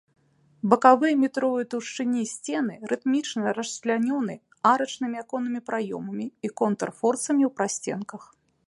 [0.69, 4.35] Бакавыя метровай таўшчыні сцены рытмічна расчлянёны
[4.73, 8.21] арачнымі аконнымі праёмамі і контрфорсамі ў прасценках.